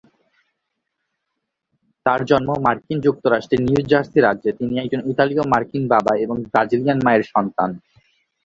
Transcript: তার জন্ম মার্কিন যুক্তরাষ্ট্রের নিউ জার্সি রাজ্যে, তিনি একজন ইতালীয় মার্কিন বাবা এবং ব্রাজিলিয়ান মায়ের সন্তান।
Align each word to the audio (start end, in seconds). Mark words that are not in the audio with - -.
তার 2.05 2.19
জন্ম 2.25 2.49
মার্কিন 2.65 2.97
যুক্তরাষ্ট্রের 3.01 3.61
নিউ 3.61 3.81
জার্সি 3.91 4.19
রাজ্যে, 4.19 4.51
তিনি 4.59 4.73
একজন 4.77 5.01
ইতালীয় 5.11 5.43
মার্কিন 5.53 5.83
বাবা 5.93 6.13
এবং 6.25 6.37
ব্রাজিলিয়ান 6.51 6.99
মায়ের 7.05 7.23
সন্তান। 7.33 7.69